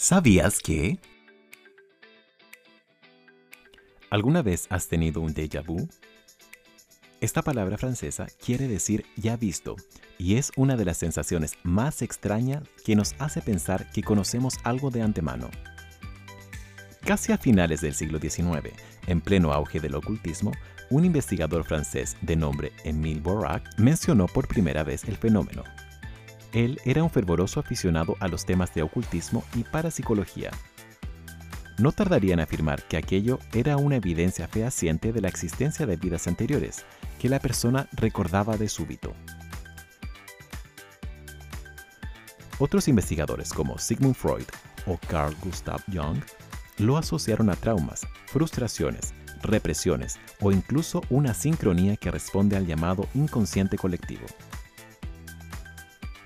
[0.00, 1.00] ¿Sabías que?
[4.10, 5.88] ¿Alguna vez has tenido un déjà vu?
[7.20, 9.74] Esta palabra francesa quiere decir ya visto
[10.16, 14.92] y es una de las sensaciones más extrañas que nos hace pensar que conocemos algo
[14.92, 15.50] de antemano.
[17.04, 18.72] Casi a finales del siglo XIX,
[19.08, 20.52] en pleno auge del ocultismo,
[20.90, 25.64] un investigador francés de nombre Émile Borac mencionó por primera vez el fenómeno.
[26.52, 30.50] Él era un fervoroso aficionado a los temas de ocultismo y parapsicología.
[31.78, 36.26] No tardaría en afirmar que aquello era una evidencia fehaciente de la existencia de vidas
[36.26, 36.84] anteriores,
[37.20, 39.14] que la persona recordaba de súbito.
[42.58, 44.46] Otros investigadores como Sigmund Freud
[44.86, 46.18] o Carl Gustav Jung
[46.78, 53.76] lo asociaron a traumas, frustraciones, represiones o incluso una sincronía que responde al llamado inconsciente
[53.76, 54.26] colectivo.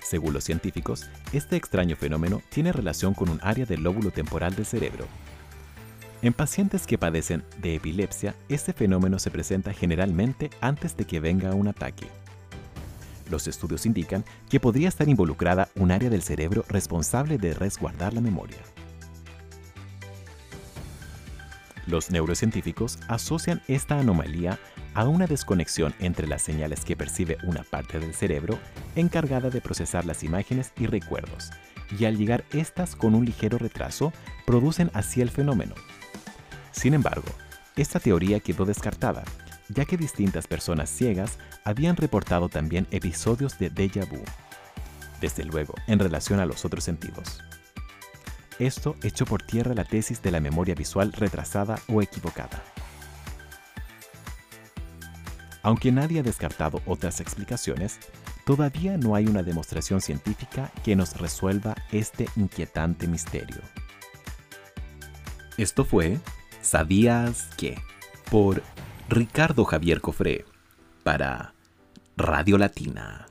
[0.05, 4.66] Según los científicos, este extraño fenómeno tiene relación con un área del lóbulo temporal del
[4.66, 5.07] cerebro.
[6.23, 11.54] En pacientes que padecen de epilepsia, este fenómeno se presenta generalmente antes de que venga
[11.54, 12.07] un ataque.
[13.30, 18.21] Los estudios indican que podría estar involucrada un área del cerebro responsable de resguardar la
[18.21, 18.59] memoria.
[21.87, 24.59] Los neurocientíficos asocian esta anomalía
[24.95, 28.59] a una desconexión entre las señales que percibe una parte del cerebro
[28.96, 31.51] encargada de procesar las imágenes y recuerdos,
[31.98, 34.13] y al llegar estas con un ligero retraso,
[34.46, 35.74] producen así el fenómeno.
[36.70, 37.29] Sin embargo,
[37.76, 39.24] esta teoría quedó descartada,
[39.68, 44.23] ya que distintas personas ciegas habían reportado también episodios de déjà vu,
[45.20, 47.43] desde luego en relación a los otros sentidos.
[48.59, 52.63] Esto echó por tierra la tesis de la memoria visual retrasada o equivocada.
[55.63, 57.99] Aunque nadie ha descartado otras explicaciones,
[58.45, 63.60] todavía no hay una demostración científica que nos resuelva este inquietante misterio.
[65.56, 66.19] Esto fue
[66.62, 67.78] ¿Sabías qué?
[68.31, 68.62] por
[69.09, 70.47] Ricardo Javier Cofré
[71.03, 71.53] para
[72.16, 73.26] Radio Latina.